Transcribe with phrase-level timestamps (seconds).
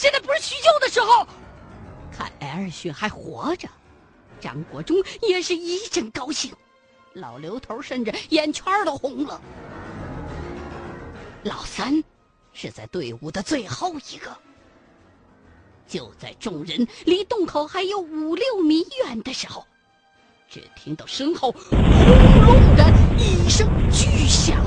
[0.00, 1.26] 现在不是叙旧的时候。
[2.10, 3.68] 看艾尔逊还活着，
[4.40, 6.50] 张国忠也是一阵高兴，
[7.12, 9.38] 老刘头甚至眼圈都红了。
[11.42, 12.02] 老三
[12.54, 14.34] 是在队伍的最后一个。
[15.86, 19.66] 就在众人离洞口还有五六米远的时候，
[20.48, 21.78] 只听到身后轰
[22.46, 24.64] 隆的一声巨响，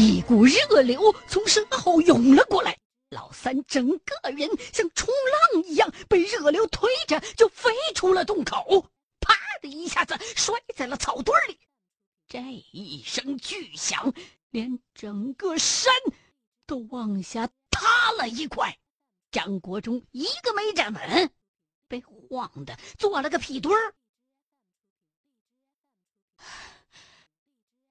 [0.00, 2.78] 一股热流从身后涌了过来。
[3.10, 5.12] 老三整个人像冲
[5.52, 8.88] 浪一样被热流推着，就飞出了洞口，
[9.20, 11.58] 啪的一下子摔在了草堆里。
[12.28, 12.40] 这
[12.72, 14.14] 一声巨响，
[14.50, 15.92] 连整个山
[16.66, 18.78] 都往下塌了一块。
[19.30, 21.30] 张国忠一个没站稳，
[21.88, 23.94] 被晃的做了个屁墩儿。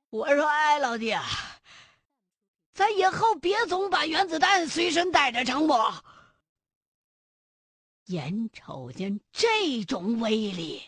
[0.09, 1.23] 我说：“哎，老弟啊，
[2.79, 5.73] 咱以后别总把原子弹随身带着，成不？”
[8.07, 10.81] 眼瞅见这种威力。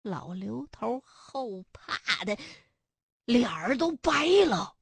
[0.00, 2.38] 老刘头后怕的
[3.26, 4.74] 脸儿都白了，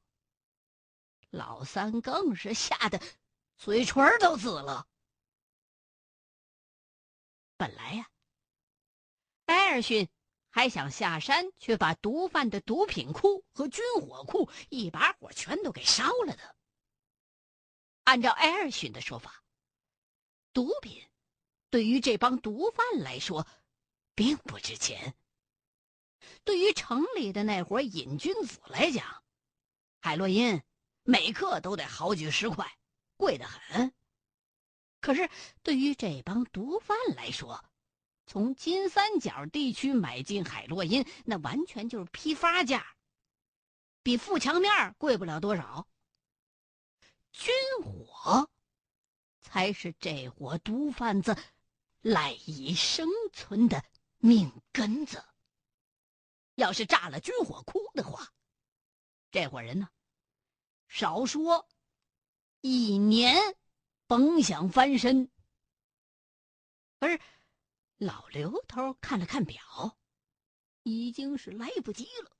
[1.31, 2.97] 老三更是吓得
[3.57, 4.87] 嘴唇都紫了。
[7.57, 8.09] 本来呀，
[9.47, 10.07] 艾尔逊
[10.51, 16.55] 还想下山去把毒贩的毒品库和军火库一把火全都给烧了的。
[18.03, 19.43] 按照艾尔逊的说法，
[20.53, 21.01] 毒品
[21.71, 23.47] 对于这帮毒贩来说。
[24.13, 25.15] 并不值钱。
[26.43, 29.23] 对于城里的那伙瘾君子来讲，
[29.99, 30.61] 海洛因
[31.03, 32.77] 每克都得好几十块，
[33.17, 33.91] 贵得很。
[34.99, 35.27] 可是
[35.63, 37.65] 对于这帮毒贩来说，
[38.31, 42.95] 从金三角地区买进海洛因，那完全就是批发价，
[44.03, 45.85] 比富强面贵不了多少。
[47.33, 48.49] 军火
[49.41, 51.35] 才是这伙毒贩子
[51.99, 53.83] 赖以生存的。
[54.19, 55.25] 命根子，
[56.55, 58.31] 要是炸了军火库的话，
[59.29, 59.89] 这伙人呢，
[60.87, 61.67] 少说
[62.61, 63.57] 一年
[64.07, 65.29] 甭想翻身。
[66.99, 67.19] 可是
[68.01, 69.95] 老刘头看了看表，
[70.81, 72.35] 已经是来不及了，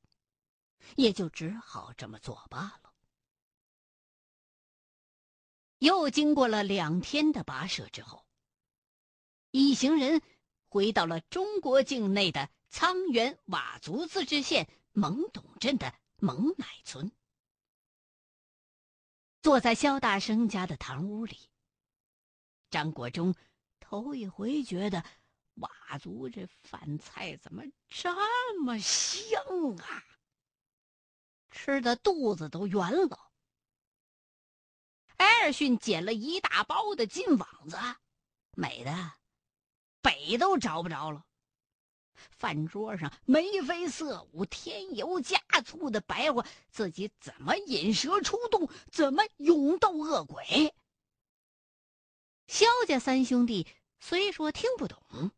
[0.95, 2.95] 也就只好这么做罢了。
[5.77, 8.25] 又经过了两天的跋涉之后，
[9.51, 10.21] 一行人。
[10.73, 17.11] 回到了中国境内的沧源佤族自治县蒙董镇的蒙乃村，
[19.41, 21.49] 坐在肖大生家的堂屋里，
[22.69, 23.35] 张国忠
[23.81, 25.03] 头一回觉得
[25.55, 28.13] 佤族这饭菜怎么这
[28.61, 29.41] 么香
[29.77, 30.03] 啊！
[31.49, 33.31] 吃的肚子都圆了。
[35.17, 37.77] 艾尔逊捡了一大包的金网子，
[38.55, 39.13] 美的。
[40.01, 41.25] 北都找不着了。
[42.13, 50.73] 饭桌上眉飞色舞、添油加醋的白话，自己怎么引蛇出洞，怎么勇斗恶鬼。
[52.47, 53.67] 萧家三兄弟
[53.99, 55.31] 虽说听不懂，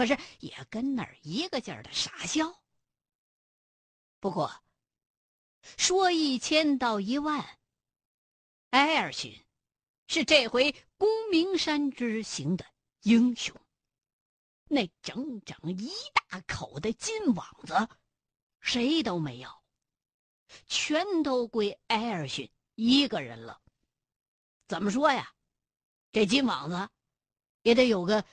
[0.00, 2.62] 可是也跟那儿一个劲儿的傻笑。
[4.18, 4.50] 不过，
[5.76, 7.58] 说一千道一万，
[8.70, 9.38] 艾尔逊
[10.06, 12.64] 是这回公明山之行的
[13.02, 13.54] 英雄。
[14.68, 17.74] 那整整一大口的金网子，
[18.60, 19.62] 谁都没要，
[20.66, 23.60] 全都归艾尔逊一个人了。
[24.66, 25.34] 怎么说呀？
[26.10, 26.88] 这金网子
[27.60, 28.24] 也得有个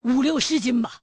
[0.00, 1.02] 五六十斤吧。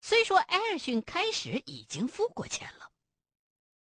[0.00, 2.90] 虽说艾尔逊开始已经付过钱了，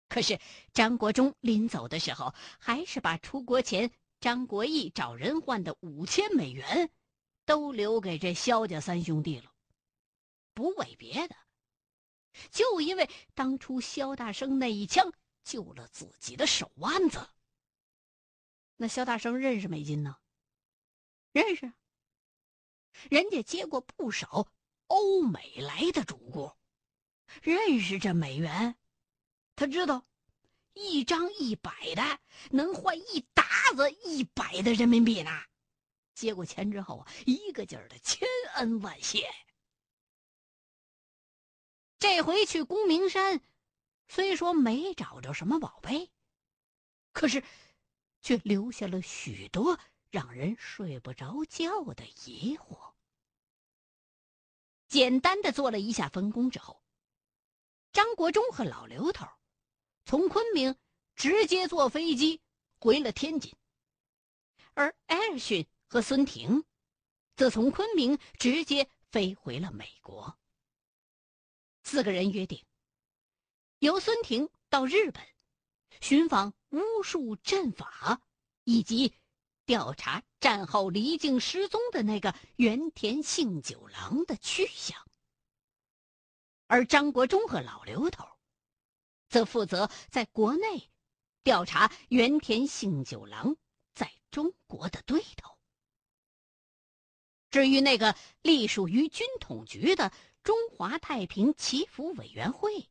[0.09, 0.41] 可是
[0.72, 3.91] 张国忠临走的时候，还是把出国前
[4.21, 6.91] 张国义找人换的五千美元。
[7.44, 9.54] 都留给这萧家三兄弟了，
[10.53, 11.37] 不为别的，
[12.50, 15.12] 就因为当初萧大生那一枪
[15.45, 17.24] 救了自己的手腕子。
[18.74, 20.16] 那萧大生认识美金呢？
[21.30, 21.72] 认识，
[23.10, 24.48] 人家接过不少
[24.87, 26.53] 欧美来的主顾，
[27.43, 28.77] 认识这美元，
[29.54, 30.07] 他知道
[30.75, 32.21] 一张一百的
[32.51, 35.31] 能换一沓子一百的人民币呢。
[36.15, 39.28] 接过钱之后啊，一个劲儿的千恩万谢。
[41.98, 43.43] 这回去公明山，
[44.09, 46.10] 虽说没找着什么宝贝，
[47.13, 47.43] 可是
[48.21, 49.78] 却留下了许多
[50.16, 52.95] 让人睡不着觉的疑惑。
[54.89, 56.83] 简单的做了一下分工之后，
[57.92, 59.27] 张国忠和老刘头
[60.07, 60.74] 从昆明
[61.16, 62.41] 直接坐飞机
[62.78, 63.54] 回了天津，
[64.72, 66.65] 而艾尔逊和孙婷
[67.36, 70.39] 则从昆明直接飞回了美国。
[71.83, 72.65] 四个人约定，
[73.80, 75.22] 由孙婷到日本
[76.01, 78.22] 寻访巫术阵法，
[78.65, 79.12] 以及
[79.66, 84.97] 调查战后离境失踪的那个原田幸九郎的去向。
[86.68, 88.27] 而张国忠和老刘头，
[89.28, 90.91] 则负责在国内
[91.42, 93.57] 调查原田幸九郎
[93.92, 95.59] 在中国的对头。
[97.51, 100.12] 至于那个隶属于军统局的
[100.42, 102.89] 中华太平祈福委员会，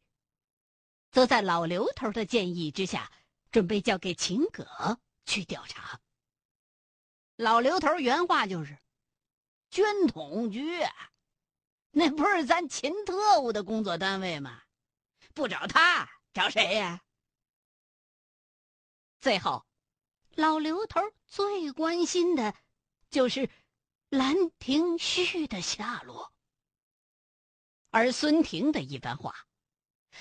[1.11, 3.11] 则在老刘头的建议之下，
[3.51, 6.01] 准备交给秦葛去调查。
[7.37, 8.77] 老刘头原话就是
[9.69, 10.79] ：“军统局。”
[11.97, 14.61] 那不是咱秦特务的工作单位吗？
[15.33, 17.01] 不找他找谁呀？
[19.21, 19.65] 最后，
[20.35, 22.53] 老刘头最关心的，
[23.09, 23.49] 就是
[24.09, 26.33] 兰亭序的下落。
[27.91, 29.47] 而孙婷的一番话，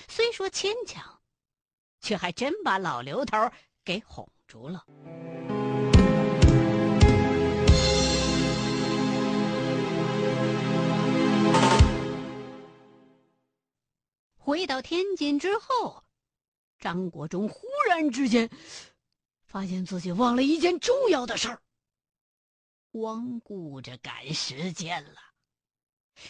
[0.07, 1.21] 虽说牵强，
[1.99, 3.51] 却还真把老刘头
[3.83, 4.85] 给哄住了。
[14.45, 16.03] 回到天津之后，
[16.77, 18.47] 张国忠忽然之间
[19.43, 21.63] 发现自己忘了一件重要的事儿，
[22.91, 25.19] 光顾着赶时间了，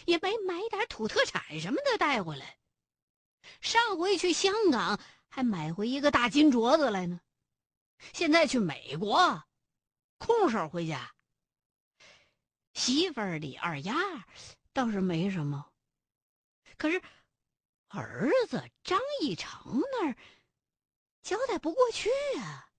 [0.06, 2.56] 也没买点土特产什么的带回来。
[3.60, 4.98] 上回去香港
[5.28, 7.20] 还买回一个大金镯子来呢，
[8.14, 9.44] 现在去美国，
[10.16, 11.12] 空手回家。
[12.72, 13.94] 媳妇儿李二丫
[14.72, 15.70] 倒是没什么，
[16.78, 17.02] 可是。
[17.96, 20.16] 儿子张义成那儿
[21.22, 22.70] 交代不过去啊，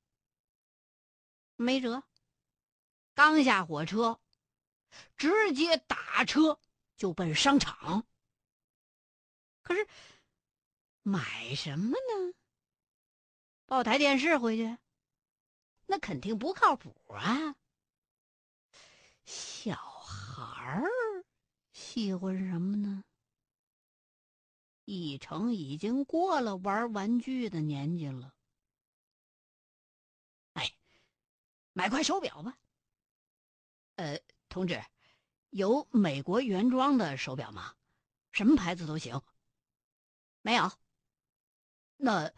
[1.56, 2.04] 没辙，
[3.14, 4.20] 刚下火车，
[5.18, 6.60] 直接打车
[6.96, 8.06] 就奔商场。
[9.62, 9.88] 可是
[11.02, 12.34] 买什么呢？
[13.66, 14.78] 抱台电视回去，
[15.88, 17.56] 那肯定不靠谱啊。
[19.26, 21.26] 小孩儿
[21.74, 23.04] 喜欢什么呢？
[24.88, 28.34] 一成已经过了玩玩具的年纪了。
[30.54, 30.74] 哎，
[31.74, 32.58] 买块手表吧。
[33.98, 34.18] 呃，
[34.48, 34.82] 同志，
[35.50, 37.76] 有美国原装的手表吗？
[38.32, 39.22] 什么牌子都行。
[40.42, 40.72] 没有。
[41.98, 42.34] 那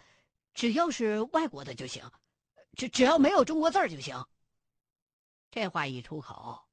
[0.56, 2.12] 只要是外国的就行，
[2.74, 4.26] 只只要没有中国字儿就行。
[5.52, 6.68] 这话一出口，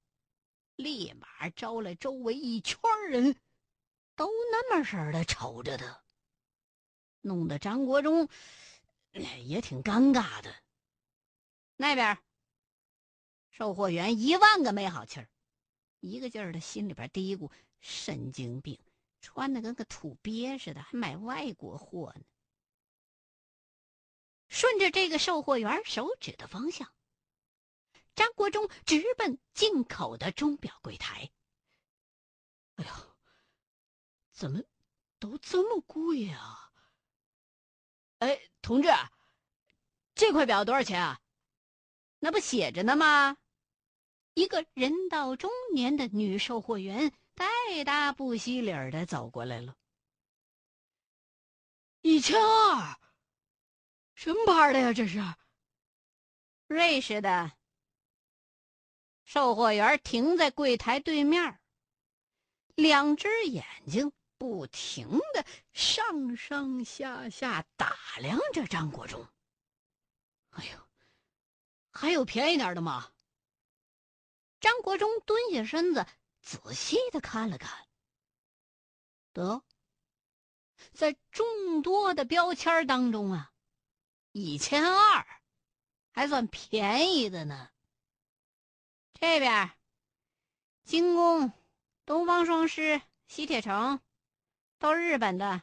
[0.77, 2.81] 立马招来周围一圈
[3.11, 3.39] 人。
[4.17, 6.03] 都那么式儿的瞅着他，
[7.21, 8.29] 弄得张国忠
[9.45, 10.53] 也挺尴尬的。
[11.77, 12.19] 那边
[13.51, 15.29] 售货员一万个没好气儿，
[16.01, 18.81] 一个劲儿的心里边嘀咕：神经病，
[19.21, 22.25] 穿的跟个土鳖似的，还买外国货呢。
[24.49, 26.91] 顺着这个售货员手指的方向，
[28.15, 31.31] 张国忠直奔进口的钟表柜台。
[32.77, 33.16] 哎呀！
[34.37, 34.63] 怎么，
[35.19, 36.71] 都这么贵啊？
[38.19, 38.89] 哎，同志，
[40.15, 41.19] 这块表多少钱啊？
[42.19, 43.39] 那不写着呢吗？
[44.35, 47.47] 一个人到中年的女售货员带
[47.85, 49.75] 大不惜理儿的走过来了。
[52.03, 52.99] 一千二，
[54.15, 54.93] 什么牌的呀？
[54.93, 55.19] 这是
[56.67, 57.53] 瑞士的。
[59.25, 61.59] 售货员停在柜台对面，
[62.75, 64.13] 两只眼睛。
[64.39, 69.27] 不停的上上下下打量着张国忠。
[70.51, 70.89] 哎呦，
[71.91, 73.13] 还有便宜点的吗？
[74.61, 76.07] 张国忠蹲下身子，
[76.41, 77.87] 仔细的看了看。
[79.33, 79.63] 得，
[80.93, 83.53] 在众多的标签当中啊，
[84.33, 85.27] 一千二
[86.11, 87.71] 还算便宜的呢。
[89.13, 89.71] 这边，
[90.85, 91.53] 精工、
[92.05, 94.01] 东方双狮、西铁城。
[94.79, 95.63] 都是日本的，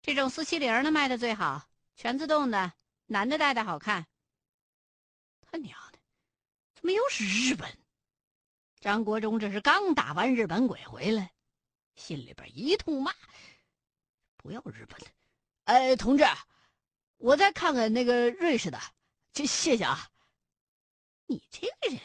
[0.00, 2.72] 这种四七零的卖的最好，全自动的，
[3.06, 4.06] 男的戴的好看。
[5.40, 5.98] 他娘的，
[6.74, 7.76] 怎么又是日本？
[8.80, 11.32] 张国忠这是刚打完日本鬼回来，
[11.96, 13.12] 心里边一通骂
[14.38, 15.06] ：“不要日本的！”
[15.64, 16.24] 哎，同志，
[17.18, 18.80] 我再看看那个瑞士的，
[19.32, 20.10] 就谢谢啊。
[21.26, 22.00] 你这个人，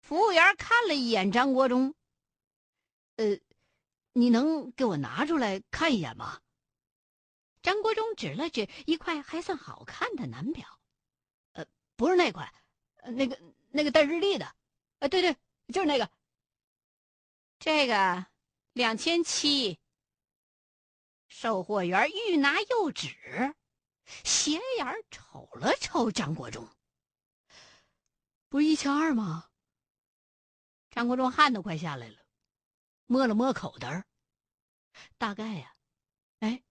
[0.00, 1.94] 服务员看了一眼张国忠，
[3.16, 3.38] 呃。
[4.16, 6.40] 你能给我拿出来看一眼吗？
[7.60, 10.80] 张国忠指了指一块还算好看的男表，
[11.52, 12.50] 呃，不是那块，
[13.04, 14.46] 那个那个带日历的，
[15.00, 15.36] 啊，对对，
[15.68, 16.10] 就是那个。
[17.58, 18.26] 这个
[18.72, 19.78] 两千七。
[21.28, 23.54] 售货员欲拿又止，
[24.24, 26.66] 斜眼瞅了瞅张国忠，
[28.48, 29.50] 不是一千二吗？
[30.90, 32.25] 张国忠汗都快下来了，
[33.06, 34.04] 摸了摸口袋，
[35.18, 35.74] 大概呀，
[36.40, 36.62] 哎。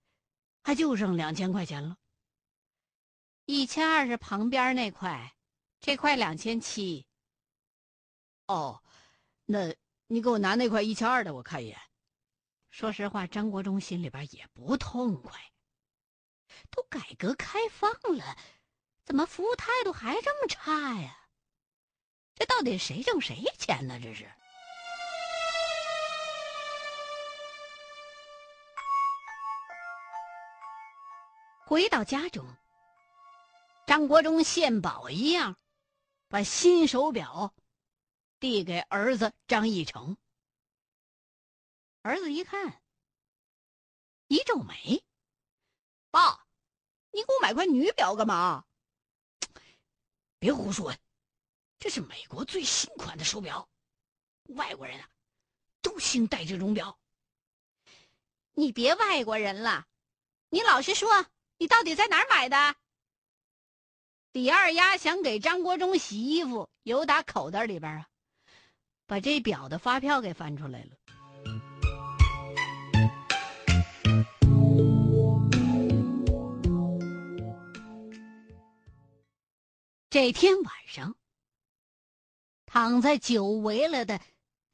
[0.67, 1.95] 还就剩两千块钱了。
[3.45, 5.35] 一千二是旁边那块，
[5.79, 7.05] 这块两千七。
[8.47, 8.83] 哦，
[9.45, 9.75] 那
[10.07, 11.79] 你给我拿那块一千二的，我看一眼。
[12.71, 15.39] 说实话，张国忠心里边也不痛快。
[16.71, 18.35] 都改革开放了，
[19.05, 21.29] 怎么服务态度还这么差呀？
[22.33, 23.99] 这到底谁挣谁钱呢？
[24.01, 24.27] 这是。
[31.67, 32.45] 回到家中，
[33.87, 35.57] 张国忠献宝一样，
[36.27, 37.55] 把新手表
[38.39, 40.15] 递给儿子张义成。
[42.03, 42.83] 儿子一看，
[44.27, 45.03] 一皱眉
[46.11, 46.45] ：“爸，
[47.09, 48.63] 你给我买块女表干嘛？
[50.37, 50.95] 别胡说，
[51.79, 53.67] 这是美国最新款的手表，
[54.49, 55.09] 外国人啊
[55.81, 56.99] 都兴戴这种表。
[58.53, 59.87] 你别外国人了，
[60.49, 61.25] 你老实说。”
[61.57, 62.75] 你到底在哪儿买的？
[64.33, 68.07] 李二丫想给张国忠洗衣服，由打口袋里边啊，
[69.05, 70.89] 把这表的发票给翻出来了。
[80.09, 81.15] 这天晚上，
[82.65, 84.19] 躺在久违了的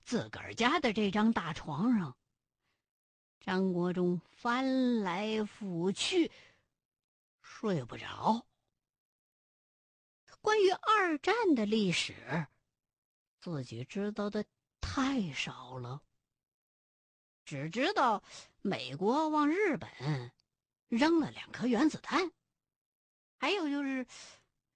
[0.03, 2.15] 自个儿家的这张大床上，
[3.39, 6.31] 张国忠翻来覆去。
[7.61, 8.47] 睡不着。
[10.41, 12.47] 关于二战的历史，
[13.39, 14.43] 自己知道的
[14.79, 16.01] 太少了。
[17.45, 18.23] 只知道
[18.63, 20.33] 美国往日本
[20.87, 22.31] 扔了两颗原子弹，
[23.37, 24.07] 还有就是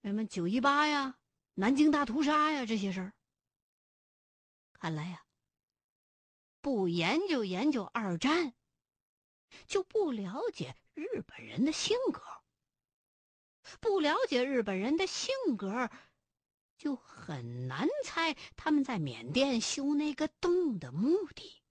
[0.04, 1.18] 什么九一八呀、
[1.56, 3.14] 南京大屠杀呀这些事儿。
[4.74, 5.26] 看来呀，
[6.62, 8.54] 不研究研究二战，
[9.66, 12.22] 就不了解日本人的性格。
[13.80, 15.90] 不了解日本人的性格，
[16.78, 21.62] 就很难猜他们在缅甸修那个洞的目的。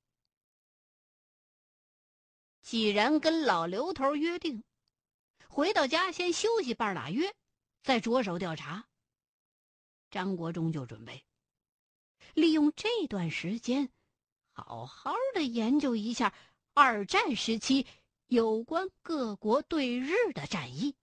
[2.62, 4.64] 既然跟老刘头约定，
[5.48, 7.34] 回到家先休息半拉月，
[7.82, 8.88] 再着手调查。
[10.10, 11.24] 张国忠就准备
[12.34, 13.90] 利用这段时间，
[14.52, 16.32] 好好的研究一下
[16.72, 17.86] 二战时期
[18.26, 20.96] 有关各国对日的战役。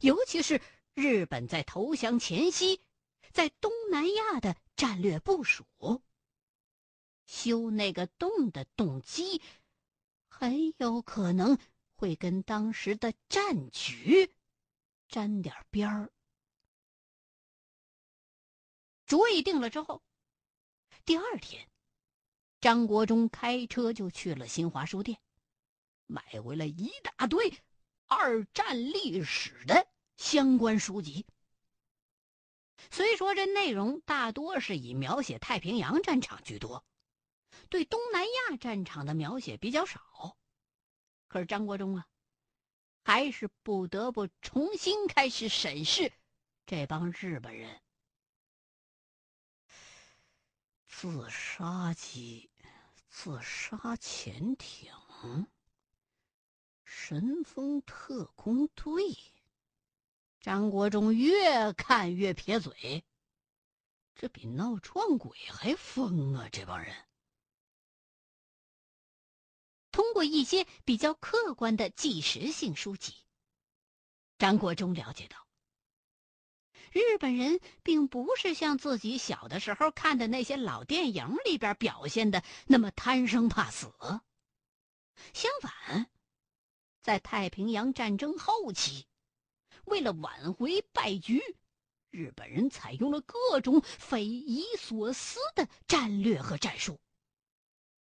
[0.00, 0.60] 尤其是
[0.94, 2.80] 日本在投降前夕，
[3.32, 5.64] 在东南亚的战略部署，
[7.26, 9.42] 修那个洞的动机，
[10.28, 11.58] 很有可能
[11.94, 14.32] 会跟当时的战局
[15.08, 16.12] 沾点边儿。
[19.06, 20.02] 主意定了之后，
[21.04, 21.70] 第二天，
[22.60, 25.20] 张国忠开车就去了新华书店，
[26.06, 27.62] 买回来一大堆。
[28.08, 31.26] 二战历史的相关书籍，
[32.90, 36.84] 虽说这内容大多是以描写太平洋战场居多，
[37.68, 40.36] 对东南亚战场的描写比较少，
[41.26, 42.06] 可是张国忠啊，
[43.02, 46.12] 还是不得不重新开始审视
[46.64, 47.82] 这帮日本人。
[50.86, 52.50] 自杀机、
[53.08, 54.92] 自杀潜艇。
[56.88, 59.18] 神风特工队，
[60.40, 63.04] 张国忠越看越撇嘴，
[64.14, 66.48] 这比闹撞鬼还疯啊！
[66.50, 66.94] 这帮人
[69.90, 73.16] 通过一些比较客观的纪实性书籍，
[74.38, 75.48] 张国忠了解到，
[76.92, 83.92] 日本人并不是像自己小的时候看的那些老电影里边表现的那么贪生怕死，
[85.34, 86.08] 相反。
[87.06, 89.06] 在太平洋战争后期，
[89.84, 91.40] 为了挽回败局，
[92.10, 96.98] 日本人采用了各种匪夷所思的战略和战术，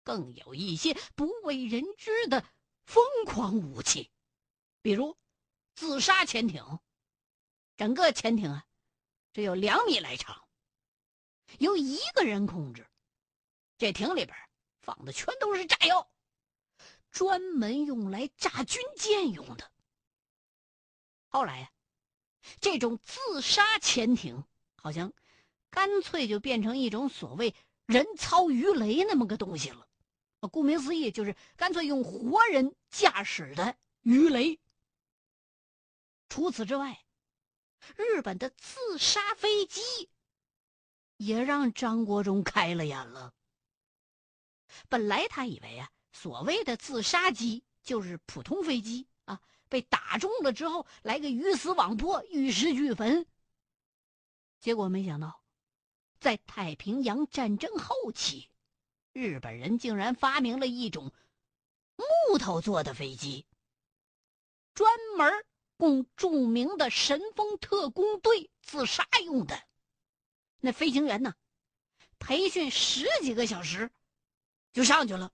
[0.03, 2.45] 更有一些不为人知的
[2.83, 4.11] 疯狂武器，
[4.81, 5.17] 比如
[5.75, 6.81] 自杀潜艇。
[7.77, 8.65] 整个潜艇啊，
[9.31, 10.45] 只有两米来长，
[11.59, 12.85] 由一个人控制，
[13.77, 14.35] 这艇里边
[14.81, 16.11] 放的全都是炸药。
[17.11, 19.71] 专门用来炸军舰用的。
[21.27, 21.71] 后来呀，
[22.59, 24.43] 这种自杀潜艇
[24.75, 25.13] 好像
[25.69, 27.53] 干脆就变成一种所谓
[27.85, 29.87] 人操鱼雷那么个东西了。
[30.51, 34.59] 顾名思义，就是干脆用活人驾驶的鱼雷。
[36.29, 37.03] 除此之外，
[37.95, 39.81] 日本的自杀飞机
[41.17, 43.33] 也让张国忠开了眼了。
[44.87, 53.25] 本来他以为啊，所谓的自杀机就是普通飞机啊，被打中了之后来个鱼死网破、玉石俱焚。
[54.59, 55.41] 结果没想到，
[56.19, 58.49] 在太平洋战争后期。
[59.13, 61.13] 日本人竟然发明了一种
[61.95, 63.45] 木头做的飞机，
[64.73, 65.45] 专门
[65.77, 69.63] 供著名的神风特工队自杀用的。
[70.59, 71.33] 那飞行员呢，
[72.19, 73.89] 培训十几个小时
[74.73, 75.31] 就上去了。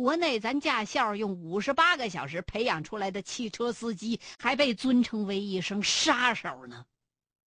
[0.00, 6.86] 国内咱驾校用五十八个小时培养出来的汽车司机，还被尊称为一声杀手呢。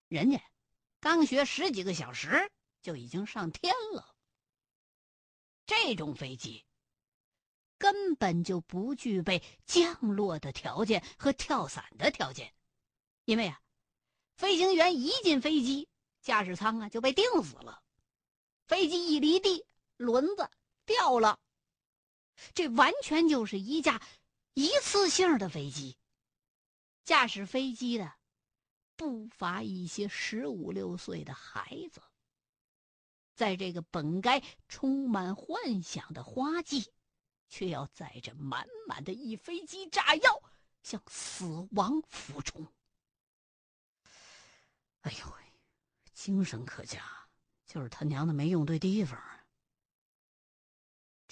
[0.07, 0.39] 人家
[0.99, 2.51] 刚学十几个小时
[2.83, 4.13] 就已经上天了。
[5.65, 6.63] 这种飞机
[7.79, 12.53] 根本就不具备降落的条件和跳伞的条件，
[13.25, 13.59] 因为啊，
[14.35, 15.89] 飞行员一进飞机，
[16.21, 17.81] 驾驶舱啊就被定死了。
[18.67, 19.65] 飞机一离地，
[19.97, 20.47] 轮子
[20.85, 21.39] 掉了，
[22.53, 24.01] 这完全就是一架
[24.53, 25.97] 一次性的飞机。
[27.03, 28.13] 驾驶飞机的
[28.95, 32.01] 不乏一些十五六岁的孩子。
[33.35, 36.91] 在这个本该充满幻想的花季，
[37.49, 40.43] 却要载着满满的一飞机炸药
[40.83, 42.67] 向死亡俯冲。
[45.01, 45.43] 哎呦喂，
[46.13, 47.27] 精神可嘉，
[47.65, 49.19] 就是他娘的没用对地方。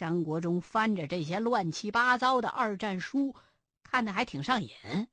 [0.01, 3.35] 张国忠翻着这些乱七八糟的二战书，
[3.83, 5.07] 看的还挺上瘾。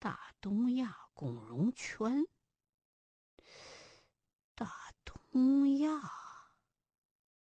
[0.00, 2.26] 大东亚共荣圈。
[4.56, 6.00] 大东亚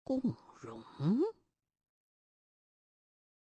[0.06, 0.22] 共
[0.62, 1.20] 荣。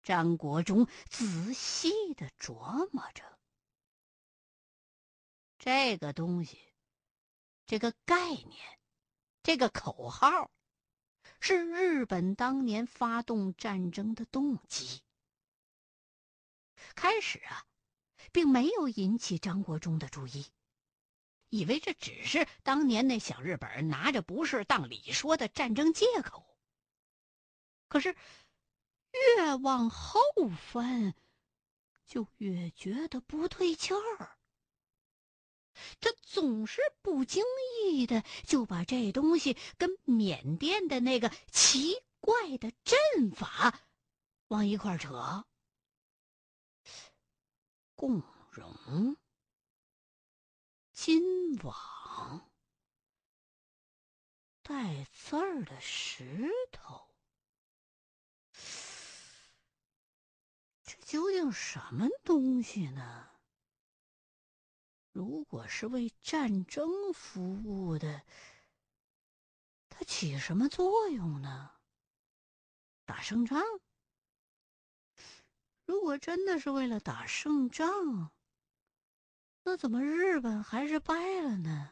[0.04, 3.40] 张国忠仔细的琢磨着，
[5.58, 6.60] 这个东西，
[7.66, 8.80] 这个概念，
[9.42, 10.52] 这个口号，
[11.40, 15.02] 是日本当年发动战争的动机。
[16.96, 17.66] 开始啊，
[18.32, 20.46] 并没有引起张国忠的注意。
[21.50, 26.46] 以为这只是当年那小日本拿着不是当理说的战争借口。
[27.88, 28.16] 可是，
[29.36, 30.22] 越往后
[30.72, 31.16] 翻，
[32.06, 34.39] 就越觉得不对劲儿。
[36.00, 37.44] 他总是不经
[37.84, 43.82] 意的就把这东西跟缅甸的那个奇怪的阵法
[44.48, 45.46] 往一块扯。
[47.96, 49.18] 共荣。
[50.92, 52.52] 金网，
[54.62, 57.08] 带刺儿的石头，
[60.84, 63.29] 这究竟什么东西呢？
[65.20, 68.24] 如果是为战争服务的，
[69.90, 71.72] 它起什么作用呢？
[73.04, 73.62] 打胜仗？
[75.84, 78.32] 如果真的是为了打胜仗？
[79.64, 81.92] 那怎么日本还是败了呢？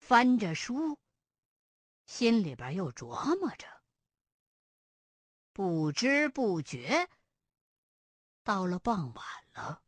[0.00, 0.98] 翻着书，
[2.06, 3.68] 心里边又琢磨着。
[5.52, 7.08] 不知不觉，
[8.48, 9.82] 到了傍晚了。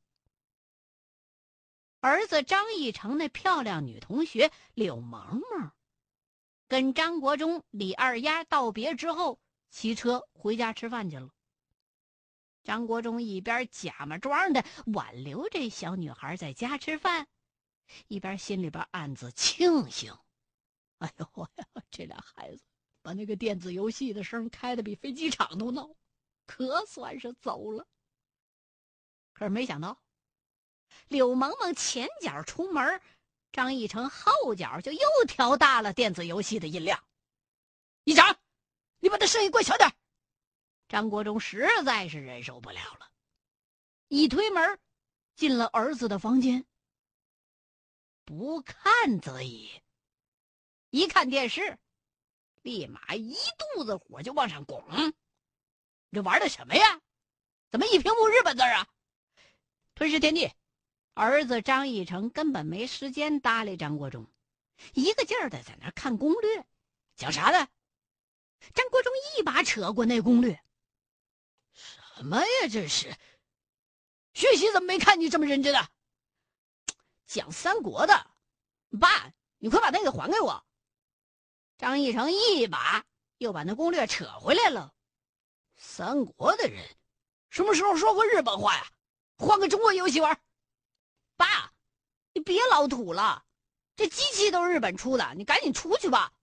[2.00, 5.72] 儿子张义成那漂亮女同学柳萌萌，
[6.68, 11.30] 跟张国忠、李二丫道别之后，骑车回家吃饭去了。
[12.62, 17.26] 张国忠一边假模装的挽留这小女孩在家吃饭，
[18.08, 20.14] 一边心里边暗自庆幸
[21.00, 22.62] ：“哎呦我呀，这俩孩子
[23.00, 25.96] 把那个电子游戏的声开的比飞机场都闹，
[26.44, 27.86] 可算是走了。”
[29.40, 29.96] 可是没想到，
[31.08, 33.00] 柳萌萌前脚出门，
[33.52, 37.02] 张义成后脚就又调大了电子游戏的音量。
[38.04, 38.38] 一长，
[38.98, 39.90] 你把那声音关小点。
[40.88, 43.10] 张国忠实在是忍受不了了，
[44.08, 44.78] 一推门，
[45.36, 46.66] 进了儿子的房间。
[48.26, 49.70] 不看则已，
[50.90, 51.78] 一看电视，
[52.60, 53.34] 立马一
[53.74, 54.84] 肚子火就往上拱。
[56.10, 57.00] 你这玩的什么呀？
[57.70, 58.86] 怎么一屏幕日本字啊？
[60.00, 60.50] 吞噬天地，
[61.12, 64.26] 儿子张义成根本没时间搭理张国忠，
[64.94, 66.64] 一个劲儿的在那看攻略，
[67.16, 67.68] 讲啥呢？
[68.72, 70.58] 张国忠一把扯过那攻略。
[71.74, 72.68] 什么呀？
[72.72, 73.14] 这是
[74.32, 75.90] 学习怎么没看你这么认真啊？
[77.26, 78.30] 讲三国的，
[78.98, 80.64] 爸，你快把那个还给我。
[81.76, 83.04] 张义成一把
[83.36, 84.94] 又把那攻略扯回来了。
[85.76, 86.82] 三国的人
[87.50, 88.90] 什么时候说过日本话呀？
[89.40, 90.38] 换个中国游戏玩。
[91.38, 91.72] 爸，
[92.34, 93.42] 你别老土了，
[93.96, 96.34] 这机器都是日本出的，你赶紧出去吧。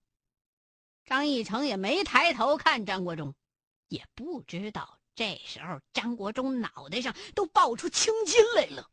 [1.05, 3.35] 张义成也没抬头看张国忠，
[3.87, 8.89] 也不知道这时候张国忠脑袋上都爆出青筋来了。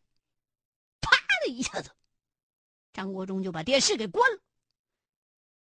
[1.00, 1.90] 啪的一下子，
[2.92, 4.38] 张国忠就把电视给关了。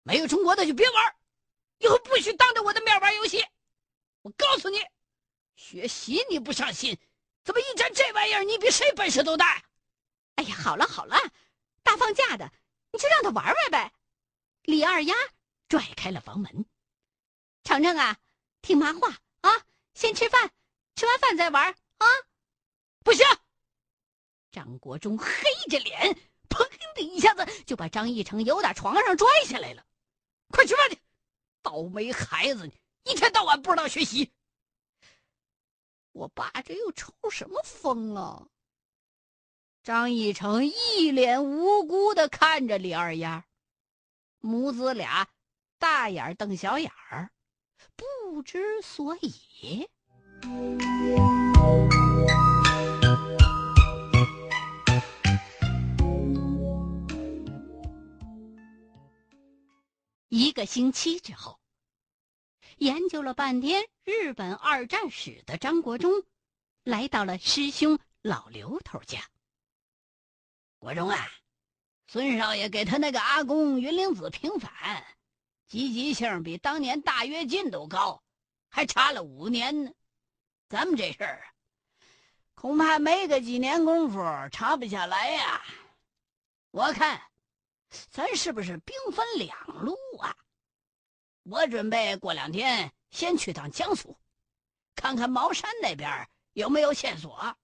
[0.02, 1.16] 没有中国的就别玩，
[1.76, 3.44] 以后不许当着我的面玩游戏。
[4.22, 4.78] 我告诉你，
[5.56, 6.98] 学习你不上心，
[7.42, 9.62] 怎么一沾这玩意儿，你比谁本事都大？
[10.36, 11.16] 哎呀，好了好了，
[11.82, 12.50] 大放假的，
[12.92, 13.92] 你就让他玩玩呗。
[14.62, 15.14] 李二丫
[15.68, 16.66] 拽开了房门，
[17.64, 18.18] 程程啊，
[18.62, 19.08] 听妈话
[19.40, 19.50] 啊，
[19.94, 20.50] 先吃饭，
[20.96, 22.06] 吃完饭再玩啊。
[23.02, 23.26] 不行！
[24.52, 25.26] 张国忠黑
[25.70, 26.16] 着脸，
[26.48, 29.84] 砰的一下子就把张义成由打床上拽下来了。
[30.48, 30.98] 快吃饭去！
[31.62, 32.70] 倒霉孩子，
[33.04, 34.30] 一天到晚不知道学习。
[36.20, 38.46] 我爸这又抽什么风啊？
[39.82, 43.46] 张义成一脸无辜的看着李二丫，
[44.38, 45.28] 母子俩
[45.78, 47.30] 大眼瞪小眼儿，
[47.96, 49.88] 不知所以。
[60.28, 61.58] 一个星期之后，
[62.80, 66.24] 研究了半天日本二战史的张国忠，
[66.82, 69.20] 来到了师兄老刘头家。
[70.78, 71.28] 国忠啊，
[72.06, 75.04] 孙少爷给他那个阿公云灵子平反，
[75.66, 78.22] 积极性比当年大跃进都高，
[78.70, 79.92] 还差了五年呢。
[80.70, 81.52] 咱们这事儿，
[82.54, 84.18] 恐怕没个几年功夫
[84.50, 85.62] 查不下来呀。
[86.70, 87.20] 我看。
[88.08, 90.36] 咱是不是兵分两路啊？
[91.42, 94.16] 我准备过两天先去趟江苏，
[94.94, 97.56] 看看茅山那边有没有线索。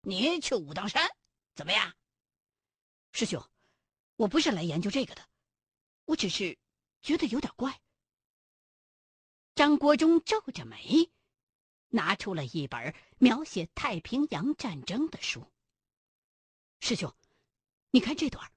[0.00, 1.10] 你去武当山，
[1.54, 1.94] 怎么样？
[3.12, 3.42] 师兄，
[4.16, 5.28] 我不是来研究这个的，
[6.04, 6.58] 我只是
[7.02, 7.80] 觉得有点怪。
[9.54, 11.10] 张国忠皱着眉，
[11.88, 15.46] 拿出了一本描写太平洋战争的书。
[16.80, 17.14] 师兄，
[17.90, 18.52] 你看这段。